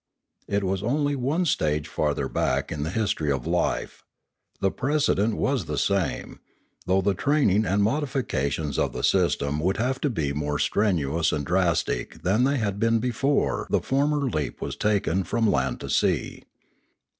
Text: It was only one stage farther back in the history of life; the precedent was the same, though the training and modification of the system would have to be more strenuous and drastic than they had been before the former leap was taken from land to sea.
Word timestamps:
It 0.47 0.63
was 0.63 0.81
only 0.81 1.15
one 1.15 1.45
stage 1.45 1.87
farther 1.87 2.27
back 2.27 2.71
in 2.71 2.81
the 2.81 2.89
history 2.89 3.31
of 3.31 3.45
life; 3.45 4.03
the 4.59 4.71
precedent 4.71 5.35
was 5.37 5.65
the 5.65 5.77
same, 5.77 6.39
though 6.87 7.01
the 7.03 7.13
training 7.13 7.67
and 7.67 7.83
modification 7.83 8.73
of 8.79 8.93
the 8.93 9.03
system 9.03 9.59
would 9.59 9.77
have 9.77 10.01
to 10.01 10.09
be 10.09 10.33
more 10.33 10.57
strenuous 10.57 11.31
and 11.31 11.45
drastic 11.45 12.23
than 12.23 12.45
they 12.45 12.57
had 12.57 12.79
been 12.79 12.97
before 12.97 13.67
the 13.69 13.79
former 13.79 14.27
leap 14.27 14.59
was 14.59 14.75
taken 14.75 15.23
from 15.23 15.47
land 15.51 15.79
to 15.81 15.89
sea. 15.91 16.45